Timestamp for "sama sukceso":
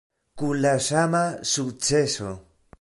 0.87-2.29